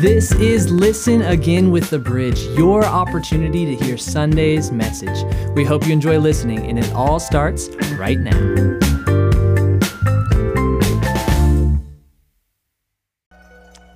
[0.00, 5.24] This is Listen Again with the Bridge, your opportunity to hear Sunday's message.
[5.56, 8.78] We hope you enjoy listening, and it all starts right now.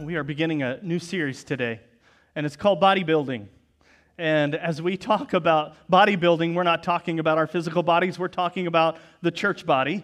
[0.00, 1.78] We are beginning a new series today,
[2.34, 3.46] and it's called Bodybuilding.
[4.18, 8.66] And as we talk about bodybuilding, we're not talking about our physical bodies, we're talking
[8.66, 10.02] about the church body.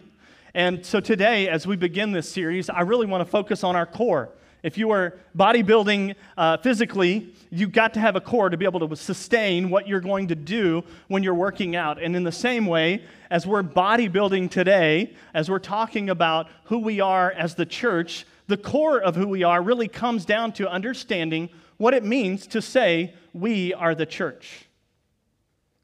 [0.55, 3.85] And so today, as we begin this series, I really want to focus on our
[3.85, 4.31] core.
[4.63, 8.87] If you are bodybuilding uh, physically, you've got to have a core to be able
[8.89, 12.03] to sustain what you're going to do when you're working out.
[12.03, 17.01] And in the same way, as we're bodybuilding today, as we're talking about who we
[17.01, 21.51] are as the church, the core of who we are really comes down to understanding
[21.77, 24.65] what it means to say we are the church.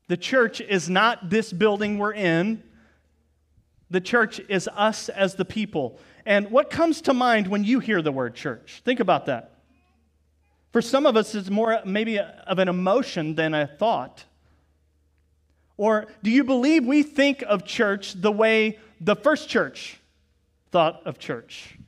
[0.08, 2.62] The church is not this building we're in.
[3.91, 5.98] The church is us as the people.
[6.27, 8.83] And what comes to mind when you hear the word church?
[8.84, 9.52] Think about that.
[10.73, 14.25] For some of us, it's more maybe of an emotion than a thought.
[15.77, 19.98] Or do you believe we think of church the way the first church
[20.70, 21.78] thought of church?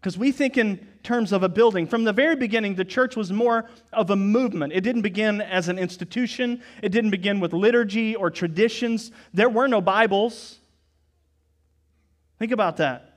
[0.00, 1.86] Because we think in terms of a building.
[1.86, 4.72] From the very beginning, the church was more of a movement.
[4.72, 9.10] It didn't begin as an institution, it didn't begin with liturgy or traditions.
[9.34, 10.58] There were no Bibles.
[12.38, 13.08] Think about that.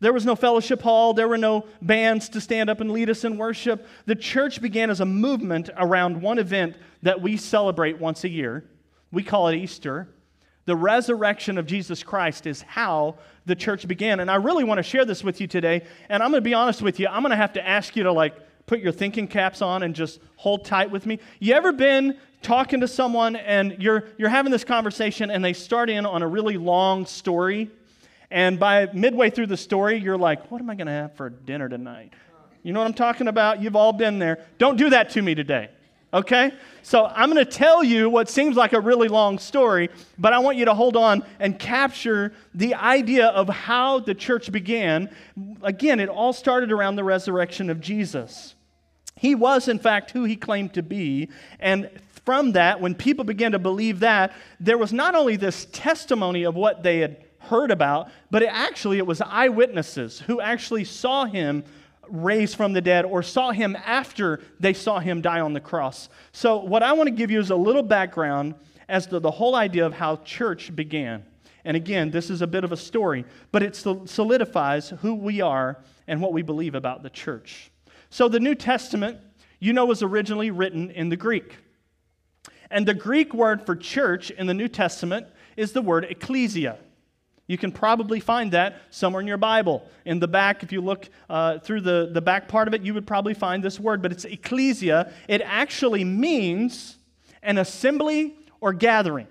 [0.00, 1.14] There was no fellowship hall.
[1.14, 3.86] There were no bands to stand up and lead us in worship.
[4.06, 8.64] The church began as a movement around one event that we celebrate once a year.
[9.12, 10.08] We call it Easter.
[10.66, 14.20] The resurrection of Jesus Christ is how the church began.
[14.20, 15.82] And I really want to share this with you today.
[16.08, 18.02] And I'm going to be honest with you, I'm going to have to ask you
[18.04, 18.34] to like
[18.66, 21.18] put your thinking caps on and just hold tight with me.
[21.38, 25.88] You ever been talking to someone and you're you're having this conversation and they start
[25.88, 27.70] in on a really long story
[28.34, 31.30] and by midway through the story you're like, "What am I going to have for
[31.30, 32.12] dinner tonight?"
[32.62, 33.62] You know what I'm talking about?
[33.62, 34.44] You've all been there.
[34.58, 35.70] Don't do that to me today
[36.14, 36.52] okay?
[36.82, 40.38] So I'm going to tell you what seems like a really long story, but I
[40.38, 45.14] want you to hold on and capture the idea of how the church began.
[45.62, 48.54] Again, it all started around the resurrection of Jesus.
[49.16, 51.90] He was, in fact, who he claimed to be, and
[52.24, 56.54] from that, when people began to believe that, there was not only this testimony of
[56.54, 61.64] what they had heard about, but it actually it was eyewitnesses who actually saw him
[62.08, 66.08] raised from the dead or saw him after they saw him die on the cross.
[66.32, 68.54] So, what I want to give you is a little background
[68.88, 71.24] as to the whole idea of how church began.
[71.64, 75.82] And again, this is a bit of a story, but it solidifies who we are
[76.06, 77.70] and what we believe about the church.
[78.10, 79.18] So, the New Testament,
[79.60, 81.56] you know, was originally written in the Greek.
[82.70, 85.26] And the Greek word for church in the New Testament
[85.56, 86.78] is the word ecclesia.
[87.46, 89.86] You can probably find that somewhere in your Bible.
[90.06, 92.94] In the back, if you look uh, through the, the back part of it, you
[92.94, 95.12] would probably find this word, but it's ecclesia.
[95.28, 96.96] It actually means
[97.42, 99.26] an assembly or gathering.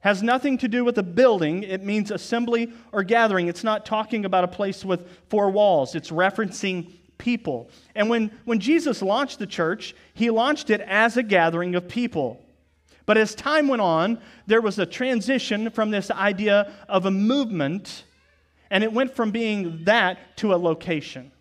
[0.00, 3.48] Has nothing to do with a building, it means assembly or gathering.
[3.48, 7.70] It's not talking about a place with four walls, it's referencing people.
[7.94, 12.42] And when, when Jesus launched the church, he launched it as a gathering of people.
[13.10, 18.04] But as time went on, there was a transition from this idea of a movement,
[18.70, 21.32] and it went from being that to a location.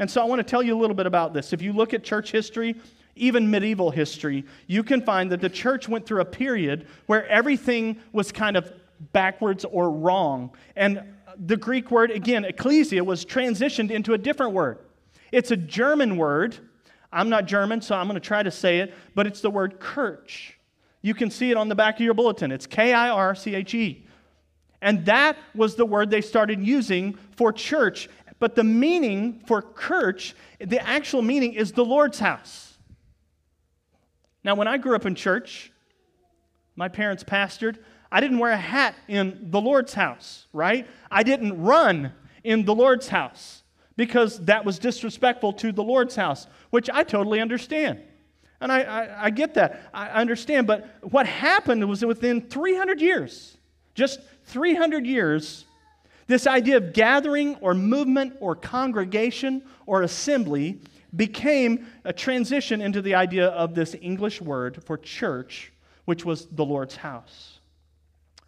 [0.00, 1.52] And so I want to tell you a little bit about this.
[1.52, 2.74] If you look at church history,
[3.14, 8.00] even medieval history, you can find that the church went through a period where everything
[8.10, 8.72] was kind of
[9.12, 10.50] backwards or wrong.
[10.74, 11.04] And
[11.38, 14.80] the Greek word, again, ecclesia, was transitioned into a different word.
[15.30, 16.58] It's a German word.
[17.12, 19.78] I'm not German, so I'm going to try to say it, but it's the word
[19.78, 20.58] kirch.
[21.02, 22.52] You can see it on the back of your bulletin.
[22.52, 24.06] It's K I R C H E.
[24.80, 28.08] And that was the word they started using for church.
[28.38, 32.76] But the meaning for church, the actual meaning is the Lord's house.
[34.42, 35.70] Now, when I grew up in church,
[36.74, 37.78] my parents pastored,
[38.10, 40.88] I didn't wear a hat in the Lord's house, right?
[41.10, 42.12] I didn't run
[42.42, 43.62] in the Lord's house
[43.96, 48.00] because that was disrespectful to the Lord's house, which I totally understand.
[48.62, 49.90] And I, I, I, get that.
[49.92, 50.68] I understand.
[50.68, 53.56] But what happened was within 300 years,
[53.96, 55.64] just 300 years,
[56.28, 60.80] this idea of gathering or movement or congregation or assembly
[61.16, 65.72] became a transition into the idea of this English word for church,
[66.04, 67.58] which was the Lord's house.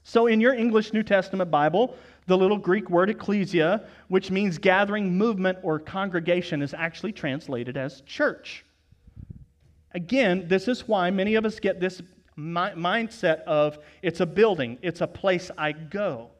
[0.04, 1.96] So in your English New Testament Bible,
[2.28, 8.02] the little Greek word ecclesia, which means gathering, movement, or congregation, is actually translated as
[8.02, 8.64] church.
[9.94, 12.02] Again, this is why many of us get this
[12.36, 16.30] mi- mindset of it's a building, it's a place I go.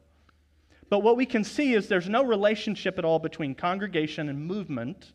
[0.89, 5.13] But what we can see is there's no relationship at all between congregation and movement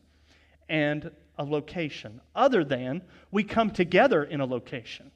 [0.67, 3.01] and a location, other than
[3.31, 5.11] we come together in a location.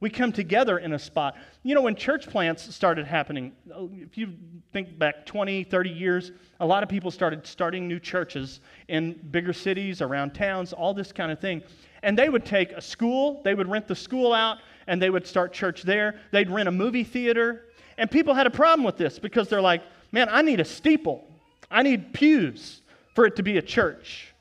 [0.00, 1.36] We come together in a spot.
[1.62, 3.52] You know, when church plants started happening,
[3.92, 4.32] if you
[4.72, 9.52] think back 20, 30 years, a lot of people started starting new churches in bigger
[9.52, 11.62] cities, around towns, all this kind of thing.
[12.02, 15.26] And they would take a school, they would rent the school out, and they would
[15.26, 16.18] start church there.
[16.30, 17.66] They'd rent a movie theater.
[17.98, 19.82] And people had a problem with this because they're like,
[20.12, 21.28] man, I need a steeple,
[21.70, 22.80] I need pews
[23.14, 24.34] for it to be a church.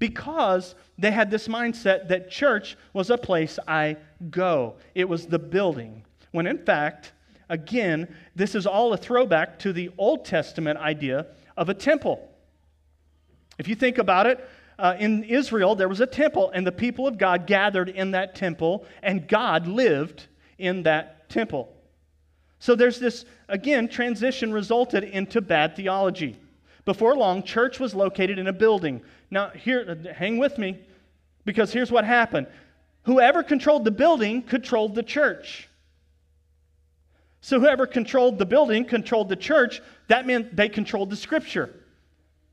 [0.00, 3.96] Because they had this mindset that church was a place I
[4.30, 6.04] go, it was the building.
[6.30, 7.12] When in fact,
[7.48, 11.26] again, this is all a throwback to the Old Testament idea
[11.56, 12.30] of a temple.
[13.58, 17.08] If you think about it, uh, in Israel, there was a temple, and the people
[17.08, 20.28] of God gathered in that temple, and God lived
[20.58, 21.68] in that temple.
[22.60, 26.38] So there's this, again, transition resulted into bad theology.
[26.84, 29.02] Before long, church was located in a building.
[29.30, 30.78] Now, here, hang with me,
[31.44, 32.46] because here's what happened
[33.04, 35.68] whoever controlled the building controlled the church.
[37.40, 39.82] So, whoever controlled the building controlled the church.
[40.06, 41.74] That meant they controlled the scripture.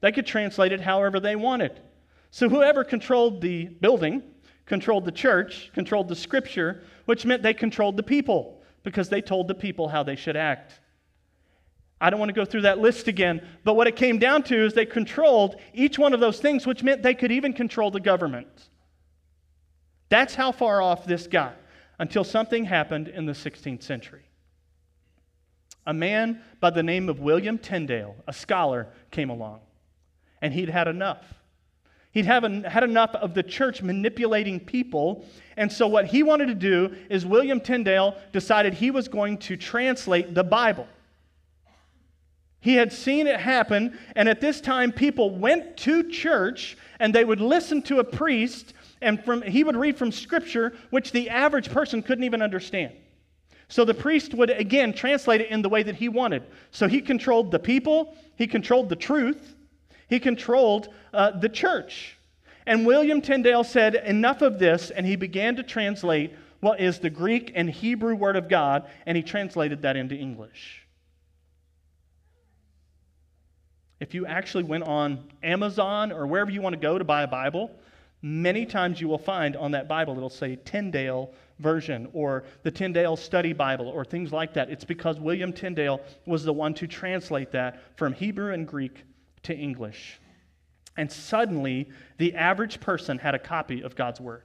[0.02, 1.80] They could translate it however they wanted.
[2.32, 4.24] So, whoever controlled the building
[4.66, 9.48] controlled the church, controlled the scripture, which meant they controlled the people because they told
[9.48, 10.80] the people how they should act.
[12.02, 14.66] I don't want to go through that list again, but what it came down to
[14.66, 18.00] is they controlled each one of those things, which meant they could even control the
[18.00, 18.69] government.
[20.10, 21.56] That's how far off this got
[22.00, 24.24] until something happened in the 16th century.
[25.86, 29.62] A man by the name of William Tyndale, a scholar, came along,
[30.42, 31.40] and he'd had enough.
[32.12, 35.26] He'd have had enough of the church manipulating people.
[35.58, 39.56] And so, what he wanted to do is, William Tyndale decided he was going to
[39.56, 40.88] translate the Bible.
[42.62, 47.24] He had seen it happen, and at this time, people went to church and they
[47.24, 51.72] would listen to a priest, and from, he would read from Scripture, which the average
[51.72, 52.94] person couldn't even understand.
[53.70, 56.44] So the priest would again translate it in the way that he wanted.
[56.72, 59.56] So he controlled the people, he controlled the truth,
[60.08, 62.18] he controlled uh, the church.
[62.66, 67.10] And William Tyndale said, Enough of this, and he began to translate what is the
[67.10, 70.86] Greek and Hebrew word of God, and he translated that into English.
[74.00, 77.28] If you actually went on Amazon or wherever you want to go to buy a
[77.28, 77.72] Bible,
[78.22, 83.16] many times you will find on that Bible it'll say Tyndale version or the Tyndale
[83.16, 84.70] Study Bible or things like that.
[84.70, 89.04] It's because William Tyndale was the one to translate that from Hebrew and Greek
[89.44, 90.20] to English.
[90.98, 94.44] And suddenly, the average person had a copy of God's Word.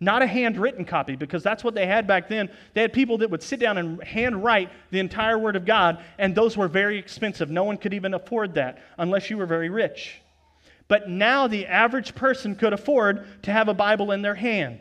[0.00, 2.50] Not a handwritten copy, because that's what they had back then.
[2.72, 6.36] They had people that would sit down and handwrite the entire Word of God, and
[6.36, 7.50] those were very expensive.
[7.50, 10.20] No one could even afford that unless you were very rich.
[10.88, 14.80] But now the average person could afford to have a Bible in their hand.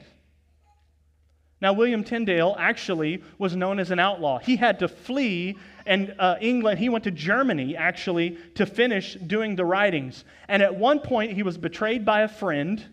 [1.60, 4.38] Now, William Tyndale actually was known as an outlaw.
[4.38, 5.58] He had to flee
[5.88, 6.80] and uh, England.
[6.80, 10.24] He went to Germany actually to finish doing the writings.
[10.48, 12.84] And at one point, he was betrayed by a friend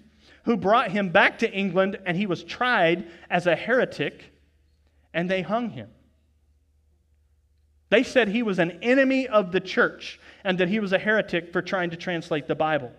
[0.45, 4.33] who brought him back to England, and he was tried as a heretic,
[5.13, 5.89] and they hung him.
[7.91, 11.53] They said he was an enemy of the church and that he was a heretic
[11.53, 12.93] for trying to translate the Bible.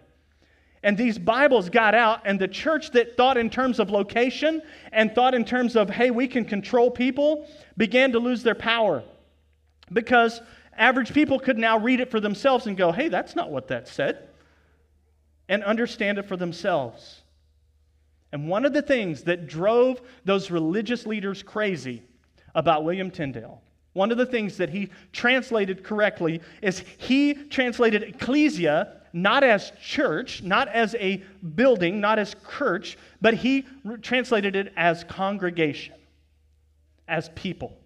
[0.85, 4.61] And these Bibles got out, and the church that thought in terms of location
[4.91, 9.03] and thought in terms of, hey, we can control people, began to lose their power.
[9.91, 10.41] Because
[10.77, 13.87] average people could now read it for themselves and go, hey, that's not what that
[13.87, 14.29] said,
[15.49, 17.21] and understand it for themselves.
[18.31, 22.03] And one of the things that drove those religious leaders crazy
[22.53, 23.59] about William Tyndale
[23.95, 30.43] one of the things that he translated correctly is he translated ecclesia not as church,
[30.43, 31.23] not as a
[31.55, 33.65] building, not as church, but he
[34.01, 35.95] translated it as congregation,
[37.07, 37.77] as people,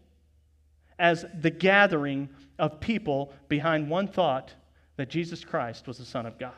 [0.98, 4.56] as the gathering of people behind one thought
[4.98, 6.52] that Jesus Christ was the Son of God.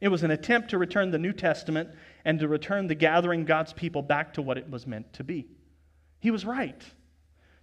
[0.00, 1.88] It was an attempt to return the New Testament
[2.24, 5.48] and to return the gathering God's people back to what it was meant to be.
[6.20, 6.80] He was right.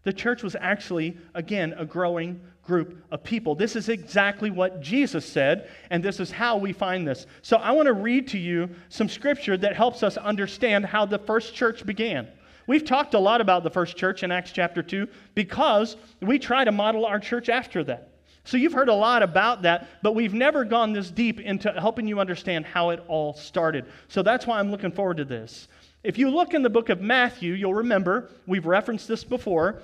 [0.05, 3.55] The church was actually, again, a growing group of people.
[3.55, 7.25] This is exactly what Jesus said, and this is how we find this.
[7.41, 11.19] So I want to read to you some scripture that helps us understand how the
[11.19, 12.27] first church began.
[12.67, 16.63] We've talked a lot about the first church in Acts chapter 2 because we try
[16.63, 18.11] to model our church after that.
[18.43, 22.07] So you've heard a lot about that, but we've never gone this deep into helping
[22.07, 23.85] you understand how it all started.
[24.07, 25.67] So that's why I'm looking forward to this.
[26.03, 29.81] If you look in the book of Matthew, you'll remember, we've referenced this before,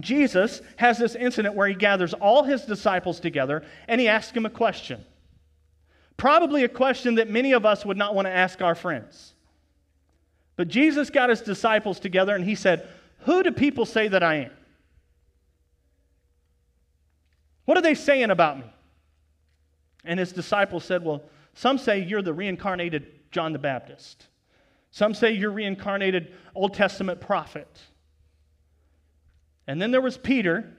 [0.00, 4.46] Jesus has this incident where he gathers all his disciples together and he asks them
[4.46, 5.04] a question.
[6.16, 9.34] Probably a question that many of us would not want to ask our friends.
[10.56, 12.88] But Jesus got his disciples together and he said,
[13.20, 14.50] Who do people say that I am?
[17.64, 18.64] What are they saying about me?
[20.04, 21.22] And his disciples said, Well,
[21.54, 24.26] some say you're the reincarnated John the Baptist.
[24.90, 27.68] Some say you're reincarnated Old Testament prophet.
[29.66, 30.76] And then there was Peter.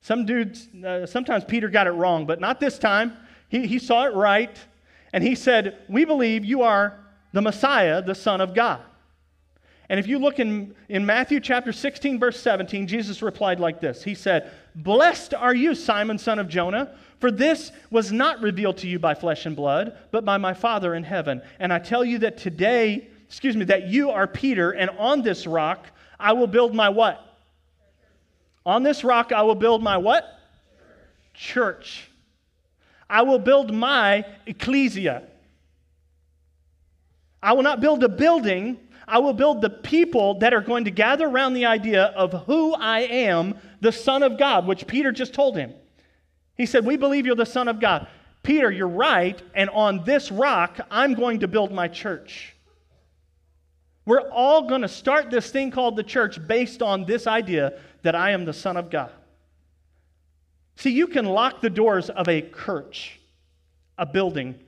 [0.00, 3.16] Some dudes, uh, sometimes Peter got it wrong, but not this time.
[3.48, 4.56] He, he saw it right.
[5.12, 6.98] And he said, We believe you are
[7.32, 8.82] the Messiah, the Son of God.
[9.88, 14.02] And if you look in, in Matthew chapter 16, verse 17, Jesus replied like this
[14.02, 18.88] He said, Blessed are you, Simon, son of Jonah, for this was not revealed to
[18.88, 21.42] you by flesh and blood, but by my Father in heaven.
[21.58, 25.46] And I tell you that today, excuse me, that you are Peter, and on this
[25.46, 25.86] rock
[26.18, 27.31] I will build my what?
[28.64, 30.38] On this rock I will build my what?
[31.34, 32.08] Church.
[33.08, 35.24] I will build my ecclesia.
[37.42, 38.78] I will not build a building.
[39.06, 42.72] I will build the people that are going to gather around the idea of who
[42.74, 45.74] I am, the Son of God, which Peter just told him.
[46.56, 48.06] He said, We believe you're the Son of God.
[48.42, 52.54] Peter, you're right, and on this rock, I'm going to build my church.
[54.04, 58.14] We're all going to start this thing called the church based on this idea that
[58.14, 59.10] I am the Son of God.
[60.76, 63.20] See, you can lock the doors of a church,
[63.98, 64.58] a building,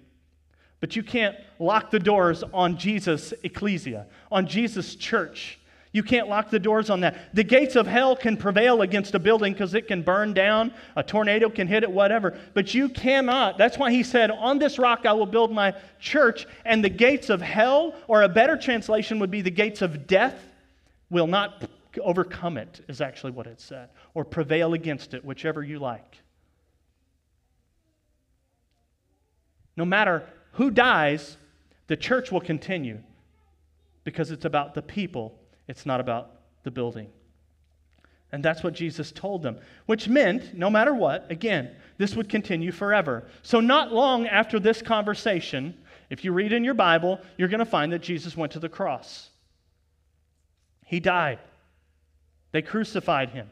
[0.81, 5.59] but you can't lock the doors on Jesus' ecclesia, on Jesus' church.
[5.93, 7.35] You can't lock the doors on that.
[7.35, 11.05] The gates of hell can prevail against a building because it can burn down, a
[11.05, 12.37] tornado can hit it, whatever.
[12.53, 13.59] But you cannot.
[13.59, 17.31] That's why he said, On this rock I will build my church, and the gates
[17.31, 20.37] of hell, or a better translation would be the gates of death,
[21.11, 21.63] will not
[22.03, 26.19] overcome it, is actually what it said, or prevail against it, whichever you like.
[29.77, 31.37] No matter who dies,
[31.87, 32.99] the church will continue
[34.05, 36.31] because it's about the people, it's not about
[36.63, 37.09] the building.
[38.33, 42.73] And that's what Jesus told them, which meant, no matter what, again, this would continue
[42.73, 43.25] forever.
[43.43, 45.75] So, not long after this conversation,
[46.11, 48.69] if you read in your Bible, you're going to find that Jesus went to the
[48.69, 49.31] cross.
[50.85, 51.39] He died.
[52.55, 53.51] They crucified him.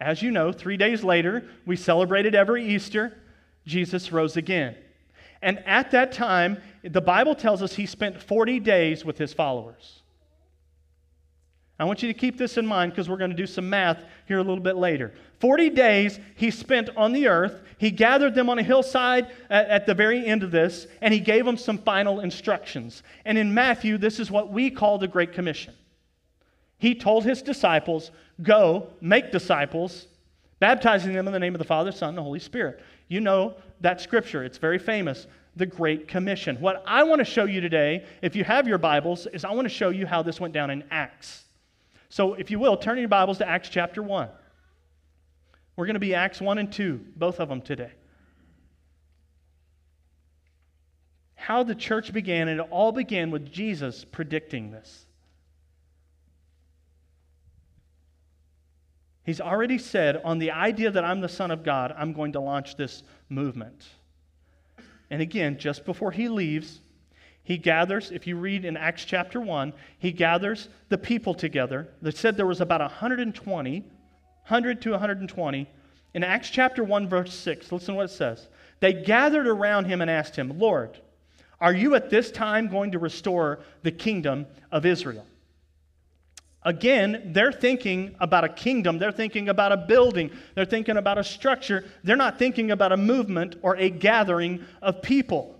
[0.00, 3.16] As you know, three days later, we celebrated every Easter,
[3.64, 4.74] Jesus rose again.
[5.40, 10.02] And at that time, the Bible tells us he spent 40 days with his followers.
[11.78, 14.02] I want you to keep this in mind because we're going to do some math
[14.26, 15.14] here a little bit later.
[15.38, 17.62] 40 days he spent on the earth.
[17.78, 21.20] He gathered them on a hillside at, at, the very end of this, and he
[21.20, 23.04] gave them some final instructions.
[23.24, 25.72] And in Matthew, this is what we call the Great Commission.
[26.78, 28.10] He told his disciples,
[28.42, 30.06] Go, make disciples,
[30.60, 32.80] baptizing them in the name of the Father, Son, and the Holy Spirit.
[33.08, 36.56] You know that scripture, it's very famous, the Great Commission.
[36.60, 39.66] What I want to show you today, if you have your Bibles, is I want
[39.66, 41.44] to show you how this went down in Acts.
[42.10, 44.28] So, if you will, turn your Bibles to Acts chapter 1.
[45.76, 47.92] We're going to be Acts 1 and 2, both of them today.
[51.34, 55.06] How the church began, and it all began with Jesus predicting this.
[59.28, 62.40] He's already said, on the idea that I'm the Son of God, I'm going to
[62.40, 63.86] launch this movement.
[65.10, 66.80] And again, just before he leaves,
[67.42, 71.88] he gathers, if you read in Acts chapter 1, he gathers the people together.
[72.00, 75.70] They said there was about 120, 100 to 120.
[76.14, 78.48] In Acts chapter 1, verse 6, listen to what it says.
[78.80, 80.98] They gathered around him and asked him, Lord,
[81.60, 85.26] are you at this time going to restore the kingdom of Israel?
[86.68, 88.98] Again, they're thinking about a kingdom.
[88.98, 90.30] They're thinking about a building.
[90.54, 91.86] They're thinking about a structure.
[92.04, 95.58] They're not thinking about a movement or a gathering of people.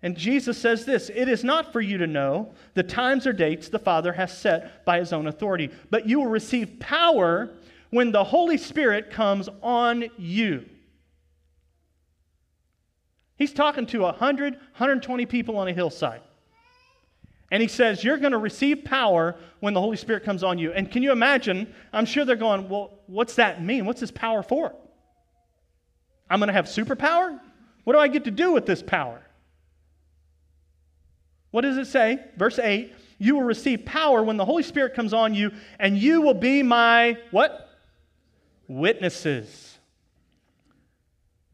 [0.00, 3.68] And Jesus says this It is not for you to know the times or dates
[3.68, 7.50] the Father has set by his own authority, but you will receive power
[7.90, 10.64] when the Holy Spirit comes on you.
[13.36, 16.22] He's talking to 100, 120 people on a hillside.
[17.52, 20.72] And he says, You're going to receive power when the Holy Spirit comes on you.
[20.72, 21.72] And can you imagine?
[21.92, 23.84] I'm sure they're going, Well, what's that mean?
[23.84, 24.74] What's this power for?
[26.30, 27.38] I'm going to have superpower?
[27.84, 29.20] What do I get to do with this power?
[31.50, 32.24] What does it say?
[32.38, 36.22] Verse 8 You will receive power when the Holy Spirit comes on you, and you
[36.22, 37.68] will be my what?
[38.66, 39.78] Witnesses.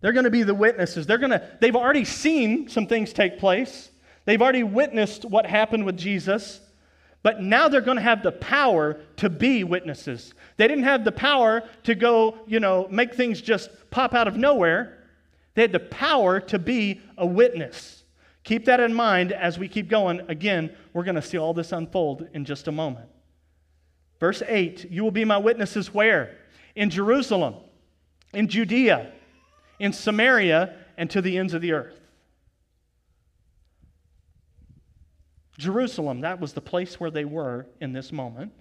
[0.00, 1.08] They're going to be the witnesses.
[1.08, 3.90] They're going to, they've already seen some things take place.
[4.28, 6.60] They've already witnessed what happened with Jesus.
[7.22, 10.34] but now they're going to have the power to be witnesses.
[10.58, 14.36] They didn't have the power to go, you know, make things just pop out of
[14.36, 14.98] nowhere.
[15.54, 18.04] They had the power to be a witness.
[18.44, 20.20] Keep that in mind as we keep going.
[20.28, 23.08] Again, we're going to see all this unfold in just a moment.
[24.20, 26.36] Verse 8 You will be my witnesses where?
[26.76, 27.54] In Jerusalem,
[28.34, 29.10] in Judea,
[29.78, 31.98] in Samaria, and to the ends of the earth.
[35.58, 38.52] Jerusalem, that was the place where they were in this moment.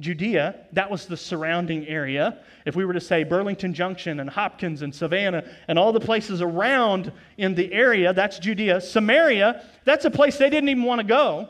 [0.00, 2.38] Judea, that was the surrounding area.
[2.64, 6.40] If we were to say Burlington Junction and Hopkins and Savannah and all the places
[6.40, 8.80] around in the area, that's Judea.
[8.80, 11.48] Samaria, that's a place they didn't even want to go.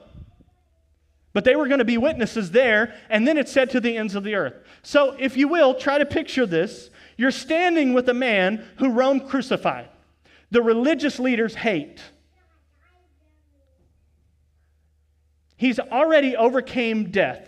[1.35, 4.15] But they were going to be witnesses there, and then it said to the ends
[4.15, 4.55] of the earth.
[4.83, 6.89] So, if you will, try to picture this.
[7.19, 9.91] You're standing with a man who Rome crucified.
[10.51, 12.01] The religious leaders hate.
[15.59, 17.47] He's already overcame death.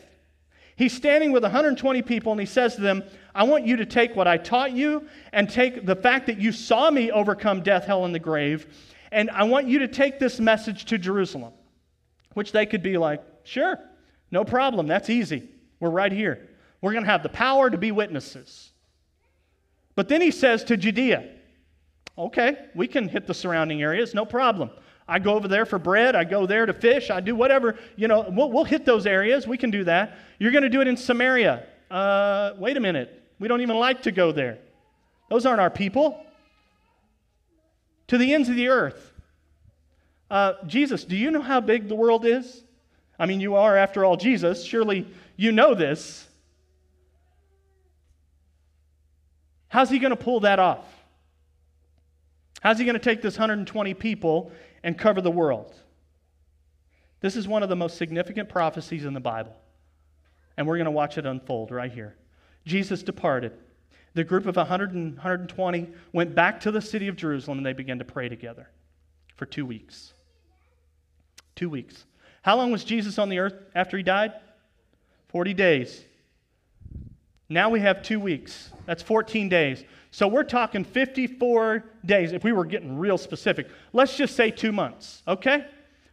[0.77, 4.17] He's standing with 120 people and he says to them, I want you to take
[4.17, 8.05] what I taught you and take the fact that you saw me overcome death, hell,
[8.05, 8.67] and the grave,
[9.13, 11.53] and I want you to take this message to Jerusalem.
[12.35, 13.79] Which they could be like, sure,
[14.31, 15.49] no problem, that's easy.
[15.81, 16.49] We're right here.
[16.81, 18.71] We're going to have the power to be witnesses.
[19.95, 21.29] But then he says to Judea,
[22.17, 24.71] okay, we can hit the surrounding areas, no problem.
[25.11, 26.15] I go over there for bread.
[26.15, 27.11] I go there to fish.
[27.11, 27.77] I do whatever.
[27.97, 29.45] You know, we'll, we'll hit those areas.
[29.45, 30.17] We can do that.
[30.39, 31.67] You're going to do it in Samaria.
[31.91, 33.21] Uh, wait a minute.
[33.41, 34.59] We don't even like to go there.
[35.29, 36.25] Those aren't our people.
[38.07, 39.13] To the ends of the earth.
[40.31, 42.63] Uh, Jesus, do you know how big the world is?
[43.19, 44.65] I mean, you are, after all, Jesus.
[44.65, 46.29] Surely you know this.
[49.67, 50.87] How's he going to pull that off?
[52.61, 55.75] How's he going to take this 120 people and cover the world.
[57.21, 59.55] This is one of the most significant prophecies in the Bible.
[60.57, 62.17] And we're going to watch it unfold right here.
[62.67, 63.53] Jesus departed.
[64.15, 67.73] The group of 100 and 120 went back to the city of Jerusalem and they
[67.73, 68.69] began to pray together
[69.37, 70.13] for two weeks.
[71.55, 72.05] Two weeks.
[72.43, 74.33] How long was Jesus on the earth after he died?
[75.29, 76.05] 40 days.
[77.49, 78.71] Now we have two weeks.
[78.87, 79.85] That's 14 days.
[80.11, 83.69] So we're talking 54 days if we were getting real specific.
[83.93, 85.67] Let's just say two months, okay?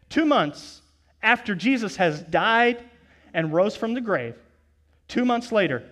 [0.10, 0.82] Two months
[1.24, 2.84] after Jesus has died
[3.34, 4.36] and rose from the grave,
[5.08, 5.84] two months later,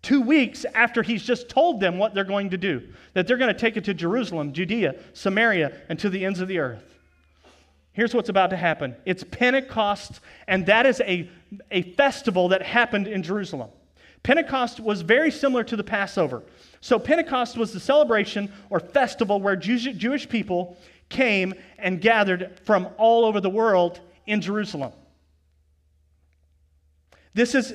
[0.00, 3.52] two weeks after he's just told them what they're going to do, that they're going
[3.52, 6.82] to take it to Jerusalem, Judea, Samaria, and to the ends of the earth.
[7.92, 11.28] Here's what's about to happen it's Pentecost, and that is a,
[11.70, 13.68] a festival that happened in Jerusalem.
[14.22, 16.42] Pentecost was very similar to the Passover.
[16.82, 20.76] So, Pentecost was the celebration or festival where Jewish people
[21.08, 24.92] came and gathered from all over the world in Jerusalem.
[27.34, 27.72] This is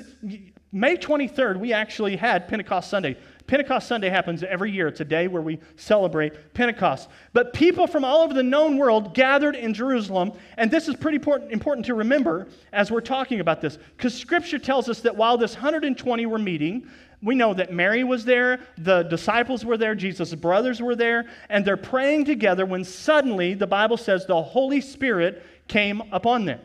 [0.74, 3.18] May 23rd, we actually had Pentecost Sunday.
[3.48, 4.90] Pentecost Sunday happens every year.
[4.90, 7.08] It's a day where we celebrate Pentecost.
[7.32, 11.16] But people from all over the known world gathered in Jerusalem, and this is pretty
[11.50, 15.54] important, to remember as we're talking about this, because Scripture tells us that while this
[15.54, 16.90] 120 were meeting,
[17.22, 21.66] we know that Mary was there, the disciples were there, Jesus' brothers were there, and
[21.66, 26.60] they're praying together when suddenly the Bible says the Holy Spirit came upon them.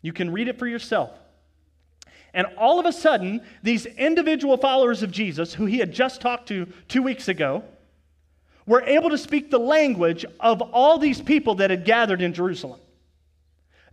[0.00, 1.10] You can read it for yourself.
[2.32, 6.48] And all of a sudden, these individual followers of Jesus, who he had just talked
[6.48, 7.64] to two weeks ago,
[8.66, 12.80] were able to speak the language of all these people that had gathered in Jerusalem.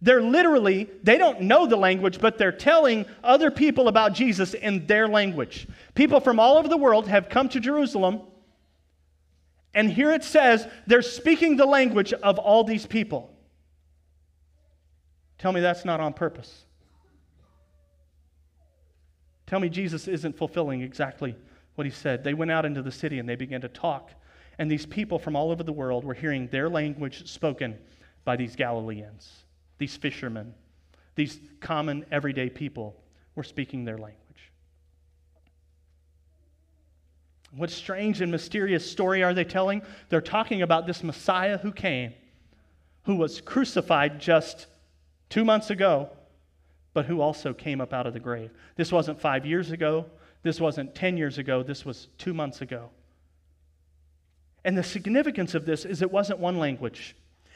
[0.02, 4.86] They're literally, they don't know the language, but they're telling other people about Jesus in
[4.88, 5.68] their language.
[5.94, 8.22] People from all over the world have come to Jerusalem,
[9.74, 13.32] and here it says they're speaking the language of all these people.
[15.38, 16.64] Tell me that's not on purpose.
[19.48, 21.36] Tell me Jesus isn't fulfilling exactly
[21.76, 22.24] what he said.
[22.24, 24.12] They went out into the city and they began to talk,
[24.58, 27.78] and these people from all over the world were hearing their language spoken
[28.26, 29.45] by these Galileans
[29.78, 30.54] these fishermen,
[31.16, 33.02] these common everyday people
[33.36, 34.22] were speaking their language.
[37.56, 39.82] What strange and mysterious story are they telling?
[40.10, 42.14] They're talking about this Messiah who came,
[43.04, 44.68] who was crucified just
[45.30, 46.10] two months ago,
[46.94, 48.52] but who also came up out of the grave.
[48.76, 50.06] This wasn't five years ago.
[50.44, 51.64] This wasn't 10 years ago.
[51.64, 52.90] This was two months ago.
[54.64, 57.16] And the significance of this is it wasn't one language.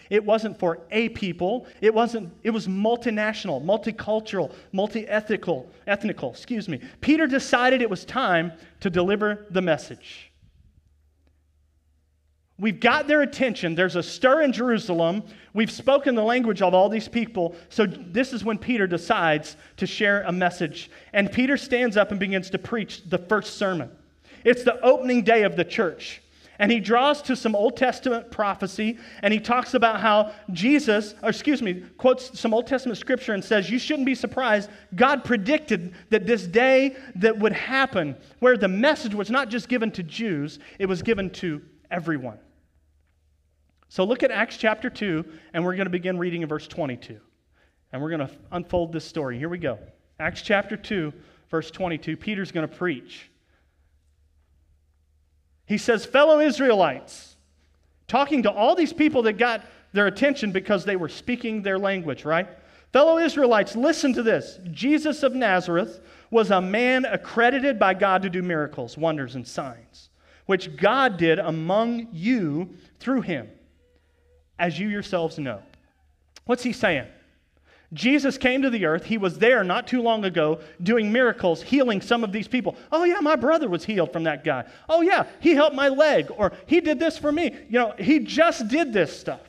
[0.09, 1.67] It wasn't for a people.
[1.81, 6.81] It wasn't, it was multinational, multicultural, multi-ethical, ethnical, excuse me.
[7.01, 10.31] Peter decided it was time to deliver the message.
[12.57, 13.73] We've got their attention.
[13.73, 15.23] There's a stir in Jerusalem.
[15.53, 17.55] We've spoken the language of all these people.
[17.69, 20.91] So, this is when Peter decides to share a message.
[21.13, 23.89] And Peter stands up and begins to preach the first sermon.
[24.43, 26.21] It's the opening day of the church.
[26.59, 31.29] And he draws to some Old Testament prophecy and he talks about how Jesus, or
[31.29, 34.69] excuse me, quotes some Old Testament scripture and says, You shouldn't be surprised.
[34.93, 39.89] God predicted that this day that would happen, where the message was not just given
[39.91, 42.39] to Jews, it was given to everyone.
[43.87, 47.19] So look at Acts chapter 2, and we're going to begin reading in verse 22.
[47.91, 49.39] And we're going to unfold this story.
[49.39, 49.79] Here we go.
[50.19, 51.11] Acts chapter 2,
[51.49, 52.17] verse 22.
[52.17, 53.31] Peter's going to preach.
[55.69, 57.35] He says, Fellow Israelites,
[58.07, 62.25] talking to all these people that got their attention because they were speaking their language,
[62.25, 62.49] right?
[62.91, 64.59] Fellow Israelites, listen to this.
[64.71, 66.01] Jesus of Nazareth
[66.31, 70.09] was a man accredited by God to do miracles, wonders, and signs,
[70.47, 73.47] which God did among you through him,
[74.57, 75.61] as you yourselves know.
[76.45, 77.05] What's he saying?
[77.91, 79.05] Jesus came to the earth.
[79.05, 82.75] He was there not too long ago doing miracles, healing some of these people.
[82.91, 84.65] Oh, yeah, my brother was healed from that guy.
[84.87, 87.45] Oh, yeah, he helped my leg, or he did this for me.
[87.67, 89.41] You know, he just did this stuff.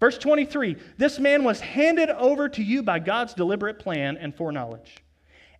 [0.00, 4.96] Verse 23 This man was handed over to you by God's deliberate plan and foreknowledge.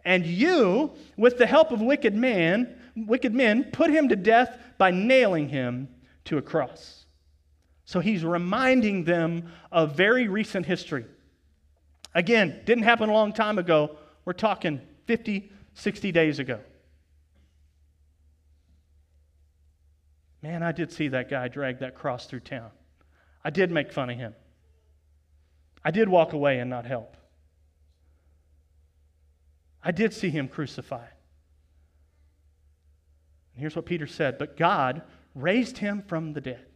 [0.04, 4.90] And you, with the help of wicked men, wicked men, put him to death by
[4.90, 5.88] nailing him
[6.24, 7.04] to a cross.
[7.84, 11.04] So he's reminding them of very recent history.
[12.14, 13.96] Again, didn't happen a long time ago.
[14.24, 16.60] We're talking 50, 60 days ago.
[20.42, 22.70] Man, I did see that guy drag that cross through town.
[23.44, 24.34] I did make fun of him.
[25.84, 27.16] I did walk away and not help.
[29.82, 31.12] I did see him crucified.
[33.52, 35.02] And here's what Peter said But God
[35.34, 36.66] raised him from the dead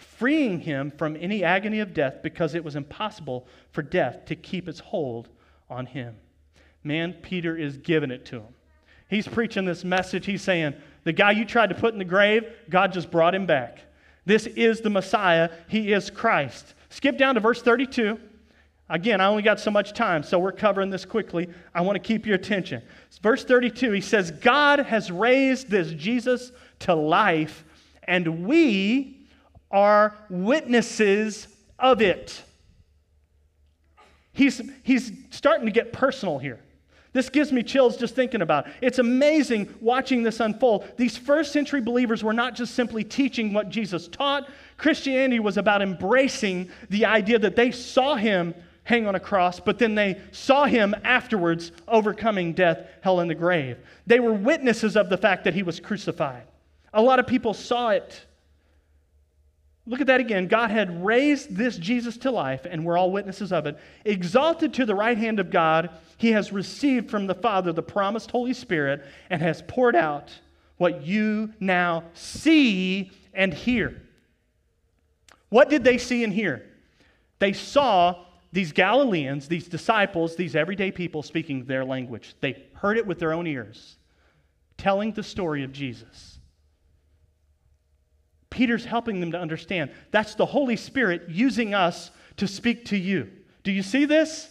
[0.00, 4.68] freeing him from any agony of death because it was impossible for death to keep
[4.68, 5.28] its hold
[5.68, 6.16] on him.
[6.82, 8.54] Man, Peter is giving it to him.
[9.08, 10.26] He's preaching this message.
[10.26, 13.46] He's saying, The guy you tried to put in the grave, God just brought him
[13.46, 13.80] back.
[14.24, 15.50] This is the Messiah.
[15.68, 16.74] He is Christ.
[16.88, 18.18] Skip down to verse 32.
[18.88, 21.48] Again, I only got so much time, so we're covering this quickly.
[21.72, 22.82] I want to keep your attention.
[23.22, 27.64] Verse 32, he says, God has raised this Jesus to life,
[28.04, 29.19] and we
[29.70, 32.42] are witnesses of it.
[34.32, 36.60] He's, he's starting to get personal here.
[37.12, 38.72] This gives me chills just thinking about it.
[38.80, 40.86] It's amazing watching this unfold.
[40.96, 45.82] These first century believers were not just simply teaching what Jesus taught, Christianity was about
[45.82, 48.54] embracing the idea that they saw him
[48.84, 53.34] hang on a cross, but then they saw him afterwards overcoming death, hell, and the
[53.34, 53.76] grave.
[54.06, 56.44] They were witnesses of the fact that he was crucified.
[56.94, 58.24] A lot of people saw it.
[59.90, 60.46] Look at that again.
[60.46, 63.76] God had raised this Jesus to life, and we're all witnesses of it.
[64.04, 68.30] Exalted to the right hand of God, he has received from the Father the promised
[68.30, 70.30] Holy Spirit and has poured out
[70.76, 74.00] what you now see and hear.
[75.48, 76.64] What did they see and hear?
[77.40, 82.36] They saw these Galileans, these disciples, these everyday people speaking their language.
[82.40, 83.96] They heard it with their own ears,
[84.78, 86.38] telling the story of Jesus.
[88.50, 93.30] Peter's helping them to understand that's the Holy Spirit using us to speak to you.
[93.62, 94.48] Do you see this?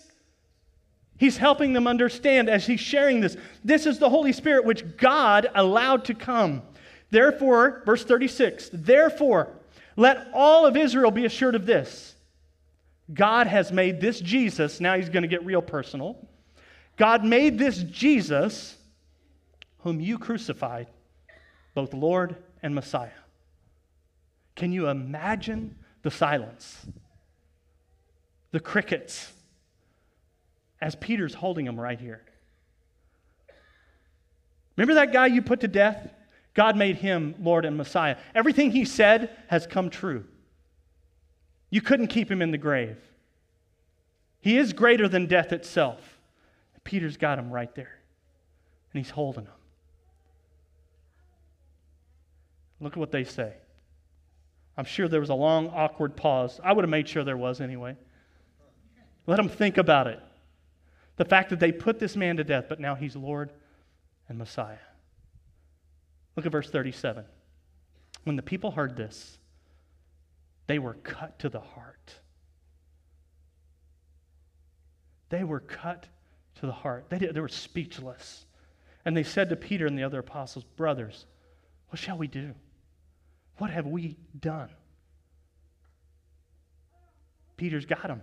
[1.18, 3.36] He's helping them understand as he's sharing this.
[3.64, 6.62] This is the Holy Spirit which God allowed to come.
[7.12, 9.50] Therefore, verse 36, therefore,
[9.98, 12.16] let all of Israel be assured of this.
[13.14, 16.26] God has made this Jesus, now he's going to get real personal.
[16.96, 18.78] God made this Jesus,
[19.80, 20.88] whom you crucified,
[21.74, 23.10] both Lord and Messiah.
[24.60, 26.86] Can you imagine the silence?
[28.52, 29.32] The crickets
[30.82, 32.22] as Peter's holding them right here.
[34.76, 36.10] Remember that guy you put to death?
[36.54, 38.18] God made him Lord and Messiah.
[38.36, 40.26] Everything he said has come true.
[41.70, 42.98] You couldn't keep him in the grave.
[44.42, 46.20] He is greater than death itself.
[46.84, 47.98] Peter's got him right there,
[48.92, 49.54] and he's holding him.
[52.82, 53.54] Look at what they say.
[54.80, 56.62] I'm sure there was a long, awkward pause.
[56.64, 57.98] I would have made sure there was anyway.
[59.28, 60.22] Let them think about it.
[61.18, 63.52] The fact that they put this man to death, but now he's Lord
[64.30, 64.78] and Messiah.
[66.38, 67.26] Look at verse 37.
[68.24, 69.38] When the people heard this,
[70.68, 72.16] they were cut to the heart.
[75.28, 76.08] They were cut
[76.62, 77.08] to the heart.
[77.10, 78.46] They, did, they were speechless.
[79.04, 81.26] And they said to Peter and the other apostles, Brothers,
[81.90, 82.56] what shall we do?
[83.60, 84.70] What have we done?
[87.58, 88.22] Peter's got him.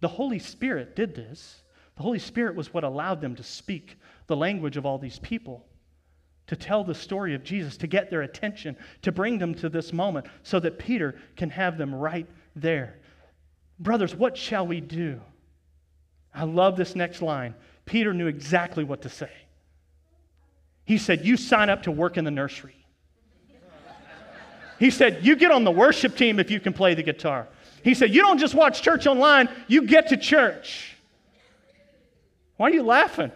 [0.00, 1.62] The Holy Spirit did this.
[1.96, 5.64] The Holy Spirit was what allowed them to speak the language of all these people,
[6.48, 9.92] to tell the story of Jesus, to get their attention, to bring them to this
[9.92, 12.98] moment so that Peter can have them right there.
[13.78, 15.20] Brothers, what shall we do?
[16.34, 17.54] I love this next line.
[17.84, 19.30] Peter knew exactly what to say.
[20.84, 22.85] He said, You sign up to work in the nursery.
[24.78, 27.48] He said, You get on the worship team if you can play the guitar.
[27.82, 30.96] He said, You don't just watch church online, you get to church.
[32.56, 33.32] Why are you laughing?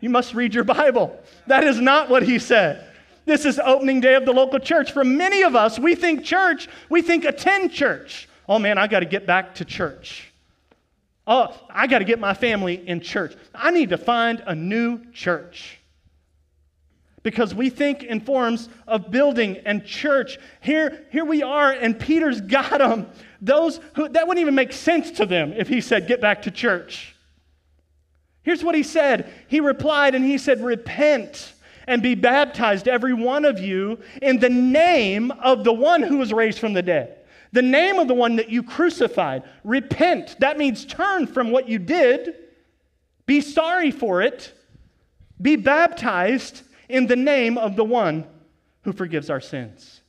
[0.00, 1.18] You must read your Bible.
[1.46, 2.90] That is not what he said.
[3.26, 4.92] This is opening day of the local church.
[4.92, 8.28] For many of us, we think church, we think attend church.
[8.48, 10.30] Oh man, I got to get back to church.
[11.26, 13.34] Oh, I got to get my family in church.
[13.54, 15.78] I need to find a new church.
[17.24, 20.38] Because we think in forms of building and church.
[20.60, 23.08] Here, here we are, and Peter's got them.
[23.40, 26.52] Those who, that wouldn't even make sense to them if he said, Get back to
[26.52, 27.16] church.
[28.42, 31.54] Here's what he said He replied, and he said, Repent
[31.88, 36.32] and be baptized, every one of you, in the name of the one who was
[36.32, 39.44] raised from the dead the name of the one that you crucified.
[39.62, 40.36] Repent.
[40.40, 42.34] That means turn from what you did,
[43.26, 44.52] be sorry for it,
[45.40, 48.26] be baptized in the name of the one
[48.82, 50.00] who forgives our sins.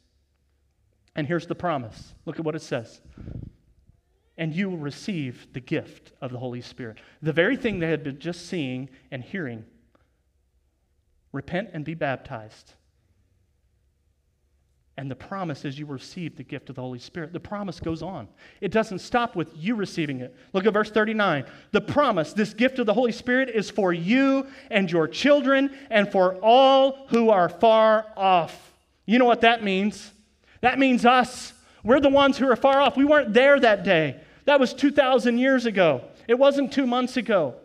[1.15, 3.01] And here's the promise look at what it says.
[4.37, 6.97] And you will receive the gift of the Holy Spirit.
[7.21, 9.63] The very thing they had been just seeing and hearing.
[11.31, 12.73] Repent and be baptized.
[14.97, 17.33] And the promise is you receive the gift of the Holy Spirit.
[17.33, 18.29] The promise goes on.
[18.61, 20.33] It doesn't stop with you receiving it.
[20.53, 21.45] Look at verse 39.
[21.71, 26.09] The promise, this gift of the Holy Spirit, is for you and your children and
[26.09, 28.73] for all who are far off.
[29.05, 30.13] You know what that means?
[30.61, 31.53] That means us.
[31.83, 32.95] We're the ones who are far off.
[32.95, 34.21] We weren't there that day.
[34.45, 36.05] That was 2,000 years ago.
[36.27, 37.55] It wasn't two months ago.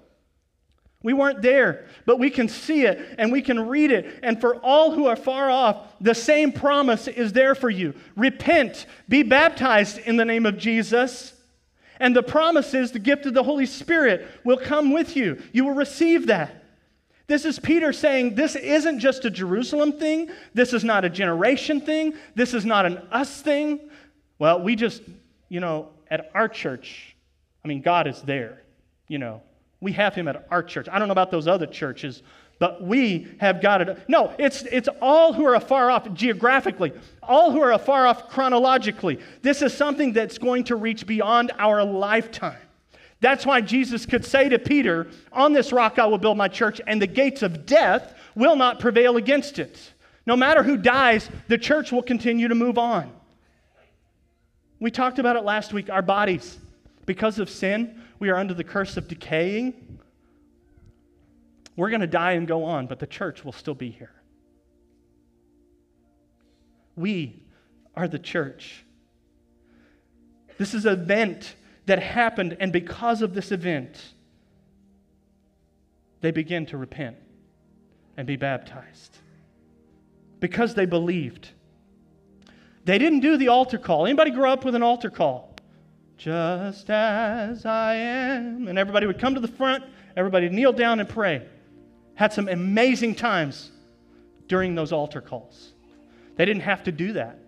[1.03, 4.21] We weren't there, but we can see it and we can read it.
[4.23, 7.95] And for all who are far off, the same promise is there for you.
[8.17, 11.33] Repent, be baptized in the name of Jesus.
[11.99, 15.41] And the promise is the gift of the Holy Spirit will come with you.
[15.53, 16.65] You will receive that.
[17.29, 20.31] This is Peter saying this isn't just a Jerusalem thing.
[20.53, 22.15] This is not a generation thing.
[22.35, 23.89] This is not an us thing.
[24.39, 25.03] Well, we just,
[25.49, 27.15] you know, at our church,
[27.65, 28.63] I mean, God is there,
[29.07, 29.43] you know.
[29.81, 30.89] We have him at our church.
[30.91, 32.23] I don't know about those other churches,
[32.59, 33.99] but we have got it.
[34.09, 39.19] No, it's, it's all who are afar off geographically, all who are afar off chronologically.
[39.41, 42.59] This is something that's going to reach beyond our lifetime.
[43.21, 46.81] That's why Jesus could say to Peter, On this rock I will build my church,
[46.87, 49.93] and the gates of death will not prevail against it.
[50.27, 53.11] No matter who dies, the church will continue to move on.
[54.79, 55.91] We talked about it last week.
[55.91, 56.59] Our bodies,
[57.05, 59.99] because of sin, we are under the curse of decaying.
[61.75, 64.13] We're going to die and go on, but the church will still be here.
[66.95, 67.43] We
[67.97, 68.85] are the church.
[70.59, 71.57] This is an event
[71.87, 74.13] that happened, and because of this event,
[76.21, 77.17] they began to repent
[78.19, 79.17] and be baptized
[80.39, 81.49] because they believed.
[82.85, 84.05] They didn't do the altar call.
[84.05, 85.50] Anybody grow up with an altar call?
[86.21, 88.69] Just as I am.
[88.69, 91.47] And everybody would come to the front, everybody kneel down and pray.
[92.15, 93.73] Had some amazing times
[94.47, 95.73] during those altar calls.
[96.37, 97.39] They didn't have to do that,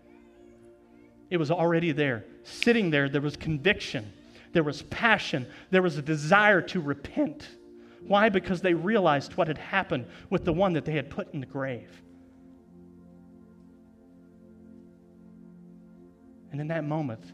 [1.28, 2.24] it was already there.
[2.44, 4.10] Sitting there, there was conviction,
[4.52, 7.48] there was passion, there was a desire to repent.
[8.06, 8.30] Why?
[8.30, 11.46] Because they realized what had happened with the one that they had put in the
[11.46, 12.02] grave.
[16.50, 17.32] And in that moment,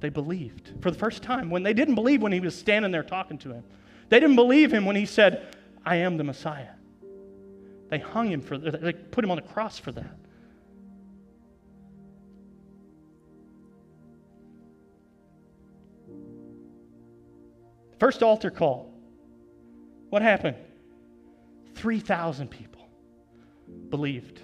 [0.00, 3.02] they believed for the first time when they didn't believe when he was standing there
[3.02, 3.64] talking to him.
[4.08, 6.70] They didn't believe him when he said, I am the Messiah.
[7.88, 10.16] They hung him for they put him on the cross for that.
[17.98, 18.92] First altar call.
[20.10, 20.56] What happened?
[21.74, 22.88] 3,000 people
[23.90, 24.40] believed.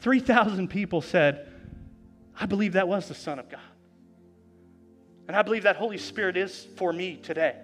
[0.00, 1.46] 3,000 people said,
[2.38, 3.60] I believe that was the Son of God.
[5.30, 7.54] And I believe that Holy Spirit is for me today.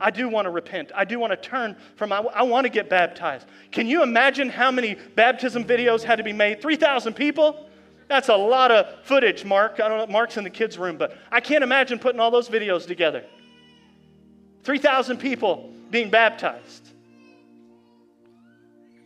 [0.00, 0.90] I do want to repent.
[0.92, 3.46] I do want to turn from, I, I want to get baptized.
[3.70, 6.60] Can you imagine how many baptism videos had to be made?
[6.60, 7.68] 3,000 people?
[8.08, 9.78] That's a lot of footage, Mark.
[9.78, 12.48] I don't know, Mark's in the kids' room, but I can't imagine putting all those
[12.48, 13.24] videos together.
[14.64, 16.88] 3,000 people being baptized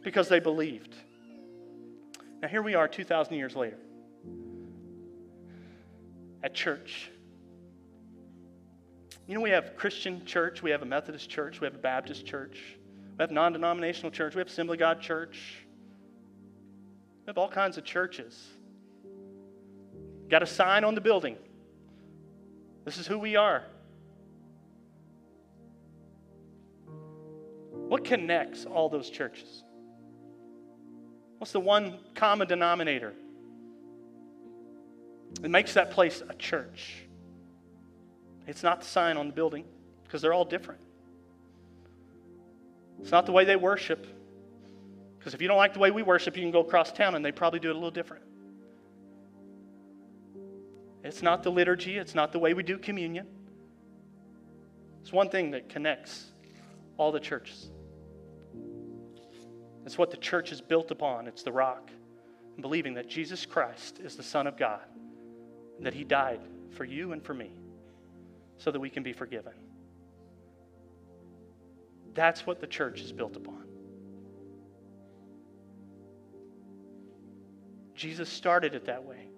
[0.02, 0.94] because they believed.
[2.40, 3.76] Now, here we are 2,000 years later
[6.42, 7.10] at church.
[9.28, 12.24] You know, we have Christian church, we have a Methodist church, we have a Baptist
[12.24, 12.58] church,
[13.18, 15.66] we have non denominational church, we have Assembly God church,
[17.26, 18.48] we have all kinds of churches.
[20.30, 21.36] Got a sign on the building.
[22.86, 23.64] This is who we are.
[27.70, 29.62] What connects all those churches?
[31.36, 33.12] What's the one common denominator
[35.42, 37.07] that makes that place a church?
[38.48, 39.66] It's not the sign on the building
[40.04, 40.80] because they're all different.
[42.98, 44.06] It's not the way they worship
[45.18, 47.22] because if you don't like the way we worship, you can go across town and
[47.22, 48.24] they probably do it a little different.
[51.04, 53.26] It's not the liturgy, it's not the way we do communion.
[55.02, 56.24] It's one thing that connects
[56.96, 57.68] all the churches.
[59.84, 61.26] It's what the church is built upon.
[61.26, 61.90] It's the rock.
[62.60, 64.80] Believing that Jesus Christ is the Son of God,
[65.80, 67.52] that He died for you and for me
[68.58, 69.54] so that we can be forgiven.
[72.14, 73.64] That's what the church is built upon.
[77.94, 79.28] Jesus started it that way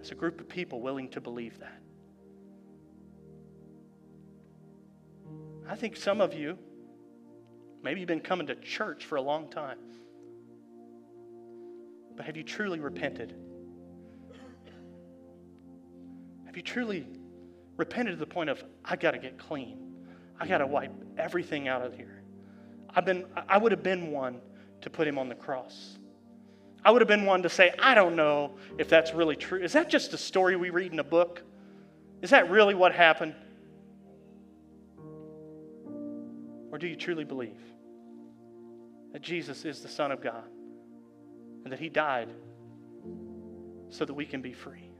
[0.00, 1.80] as a group of people willing to believe that.
[5.66, 6.58] I think some of you,
[7.82, 9.78] maybe you've been coming to church for a long time,
[12.16, 13.34] but have you truly repented?
[16.44, 17.06] Have you truly
[17.76, 19.78] repented to the point of, I got to get clean?
[20.38, 22.22] I got to wipe everything out of here.
[22.94, 24.40] I've been, I would have been one
[24.82, 25.98] to put him on the cross.
[26.84, 29.60] I would have been one to say, I don't know if that's really true.
[29.60, 31.42] Is that just a story we read in a book?
[32.20, 33.34] Is that really what happened?
[36.70, 37.60] Or do you truly believe
[39.12, 40.44] that Jesus is the Son of God
[41.64, 42.28] and that He died
[43.88, 44.90] so that we can be free?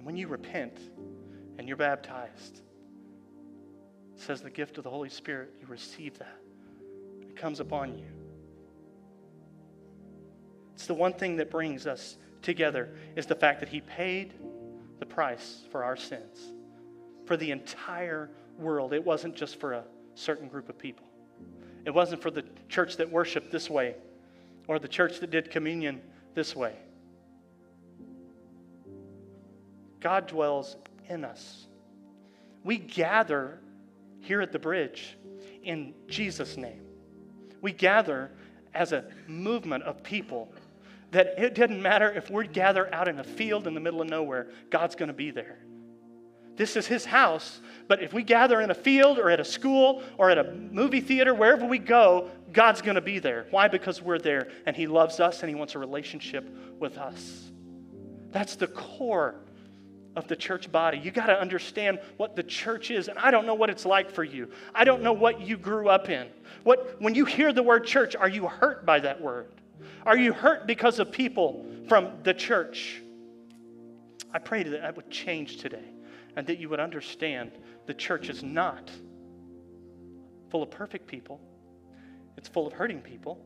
[0.00, 0.78] And when you repent
[1.58, 2.62] and you're baptized,
[4.16, 6.38] says the gift of the Holy Spirit, you receive that
[7.20, 8.06] It comes upon you.
[10.72, 14.32] It's the one thing that brings us together is the fact that he paid
[15.00, 16.54] the price for our sins
[17.26, 18.94] for the entire world.
[18.94, 19.84] It wasn't just for a
[20.14, 21.04] certain group of people.
[21.84, 23.96] It wasn't for the church that worshiped this way
[24.66, 26.00] or the church that did communion
[26.32, 26.74] this way.
[30.00, 30.76] God dwells
[31.08, 31.66] in us.
[32.64, 33.60] We gather
[34.20, 35.16] here at the bridge
[35.62, 36.90] in Jesus' name
[37.60, 38.30] we gather
[38.74, 40.52] as a movement of people
[41.10, 44.08] that it doesn't matter if we gather out in a field in the middle of
[44.08, 45.58] nowhere, God's going to be there.
[46.54, 50.02] This is His house, but if we gather in a field or at a school
[50.18, 53.46] or at a movie theater, wherever we go, God's going to be there.
[53.50, 53.66] Why?
[53.66, 57.50] Because we're there and He loves us and He wants a relationship with us.
[58.30, 59.36] That's the core
[60.16, 60.98] of the church body.
[60.98, 63.08] You got to understand what the church is.
[63.08, 64.50] And I don't know what it's like for you.
[64.74, 66.28] I don't know what you grew up in.
[66.64, 69.52] What when you hear the word church, are you hurt by that word?
[70.04, 73.02] Are you hurt because of people from the church?
[74.32, 75.84] I pray that that would change today
[76.36, 77.52] and that you would understand
[77.86, 78.90] the church is not
[80.50, 81.40] full of perfect people.
[82.36, 83.44] It's full of hurting people.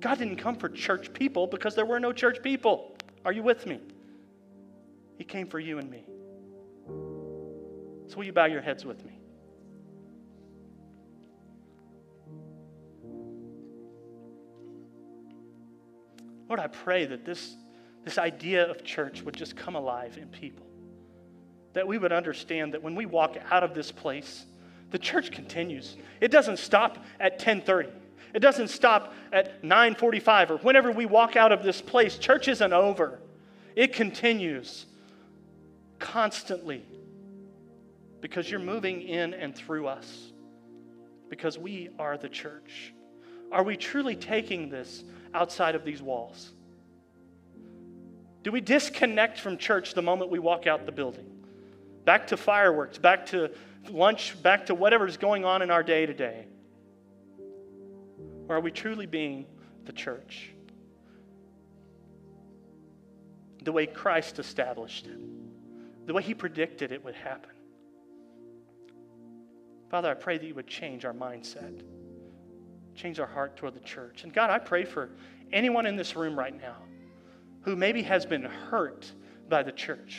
[0.00, 2.96] God didn't come for church people because there were no church people.
[3.24, 3.80] Are you with me?
[5.18, 6.04] He came for you and me.
[8.06, 9.18] So, will you bow your heads with me?
[16.48, 17.56] Lord, I pray that this,
[18.04, 20.66] this idea of church would just come alive in people.
[21.74, 24.46] That we would understand that when we walk out of this place,
[24.90, 25.96] the church continues.
[26.20, 27.90] It doesn't stop at 1030.
[28.34, 32.16] It doesn't stop at 945 or whenever we walk out of this place.
[32.16, 33.18] Church isn't over.
[33.76, 34.86] It continues
[35.98, 36.84] constantly
[38.20, 40.32] because you're moving in and through us
[41.28, 42.92] because we are the church.
[43.52, 46.52] Are we truly taking this outside of these walls?
[48.42, 51.26] Do we disconnect from church the moment we walk out the building?
[52.04, 53.50] Back to fireworks, back to
[53.90, 56.46] lunch, back to whatever's going on in our day to day?
[58.48, 59.46] Or are we truly being
[59.84, 60.50] the church?
[63.62, 65.18] The way Christ established it
[66.08, 67.50] the way He predicted it would happen.
[69.90, 71.82] Father, I pray that you would change our mindset,
[72.94, 74.24] change our heart toward the church.
[74.24, 75.10] And God, I pray for
[75.52, 76.76] anyone in this room right now
[77.62, 79.12] who maybe has been hurt
[79.50, 80.18] by the church.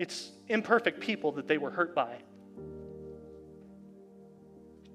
[0.00, 2.18] It's imperfect people that they were hurt by.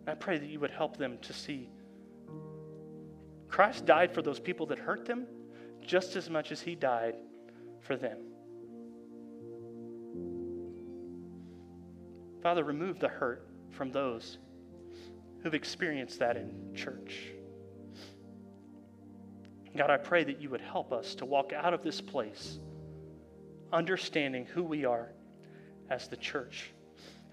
[0.06, 1.70] I pray that you would help them to see
[3.48, 5.26] Christ died for those people that hurt them
[5.82, 7.16] just as much as he died
[7.80, 8.18] for them.
[12.46, 14.38] Father, remove the hurt from those
[15.42, 17.32] who've experienced that in church.
[19.76, 22.60] God, I pray that you would help us to walk out of this place
[23.74, 25.12] understanding who we are
[25.90, 26.70] as the church,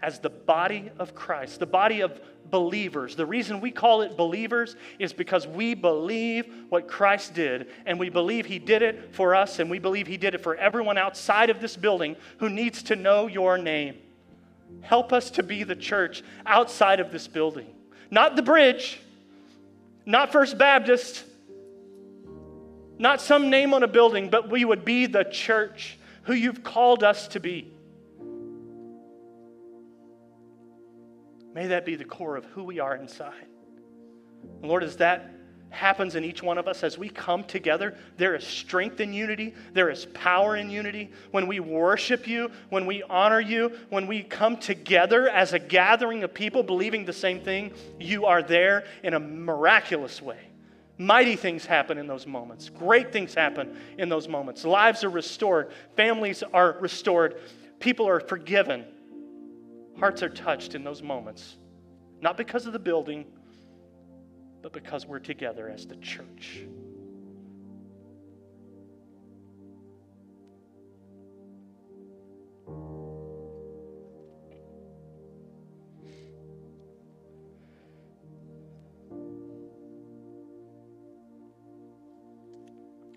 [0.00, 3.14] as the body of Christ, the body of believers.
[3.14, 8.08] The reason we call it believers is because we believe what Christ did, and we
[8.08, 11.50] believe He did it for us, and we believe He did it for everyone outside
[11.50, 13.96] of this building who needs to know your name.
[14.80, 17.66] Help us to be the church outside of this building,
[18.10, 19.00] not the bridge,
[20.04, 21.24] not First Baptist,
[22.98, 27.02] not some name on a building, but we would be the church who you've called
[27.02, 27.72] us to be.
[31.54, 33.46] May that be the core of who we are inside.
[34.62, 35.30] Lord, as that
[35.72, 39.54] happens in each one of us, as we come together, there is strength in unity,
[39.72, 41.10] there is power in unity.
[41.30, 46.22] When we worship you, when we honor you, when we come together as a gathering
[46.24, 50.38] of people believing the same thing, you are there in a miraculous way.
[50.98, 52.68] Mighty things happen in those moments.
[52.68, 54.64] Great things happen in those moments.
[54.64, 57.40] Lives are restored, families are restored,
[57.80, 58.84] people are forgiven.
[59.98, 61.56] Hearts are touched in those moments,
[62.20, 63.26] not because of the building,
[64.62, 66.64] but because we're together as the church.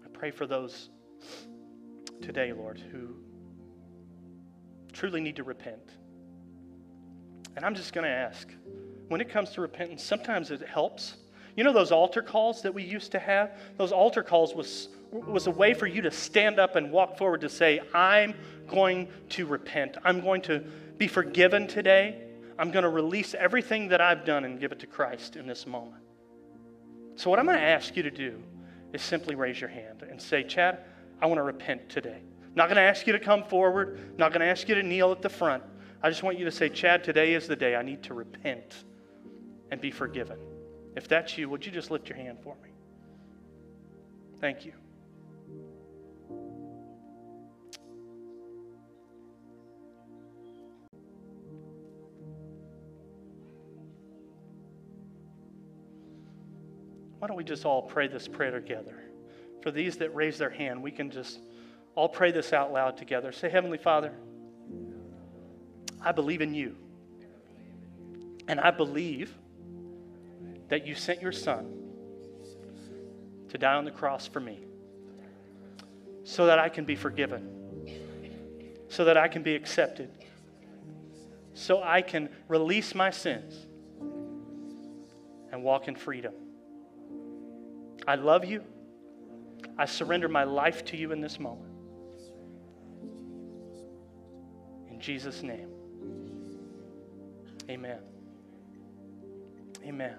[0.03, 0.89] I pray for those
[2.21, 3.15] today, Lord, who
[4.91, 5.91] truly need to repent.
[7.55, 8.49] And I'm just going to ask
[9.07, 11.17] when it comes to repentance, sometimes it helps.
[11.55, 13.57] You know those altar calls that we used to have?
[13.77, 17.41] Those altar calls was, was a way for you to stand up and walk forward
[17.41, 18.35] to say, I'm
[18.67, 19.97] going to repent.
[20.03, 20.59] I'm going to
[20.97, 22.21] be forgiven today.
[22.57, 25.65] I'm going to release everything that I've done and give it to Christ in this
[25.65, 26.03] moment.
[27.15, 28.41] So, what I'm going to ask you to do
[28.93, 30.79] is simply raise your hand and say, Chad,
[31.21, 32.21] I want to repent today.
[32.55, 35.11] Not going to ask you to come forward, not going to ask you to kneel
[35.11, 35.63] at the front.
[36.01, 38.83] I just want you to say, Chad, today is the day I need to repent
[39.71, 40.37] and be forgiven.
[40.95, 42.69] If that's you, would you just lift your hand for me?
[44.39, 44.73] Thank you.
[57.19, 59.01] Why don't we just all pray this prayer together?
[59.63, 61.39] For these that raise their hand, we can just
[61.95, 63.31] all pray this out loud together.
[63.31, 64.13] Say, Heavenly Father,
[66.01, 66.75] I believe in you.
[68.47, 69.33] And I believe
[70.69, 71.71] that you sent your son
[73.49, 74.59] to die on the cross for me
[76.23, 77.49] so that I can be forgiven,
[78.89, 80.09] so that I can be accepted,
[81.53, 83.67] so I can release my sins
[85.51, 86.33] and walk in freedom.
[88.07, 88.63] I love you.
[89.77, 91.71] I surrender my life to you in this moment.
[94.89, 95.69] In Jesus' name.
[97.69, 97.99] Amen.
[99.83, 100.15] Amen.